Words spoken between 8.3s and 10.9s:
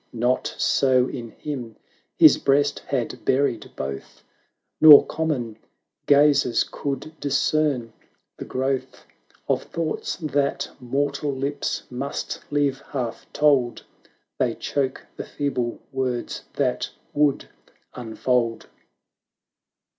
the growth Of thoughts that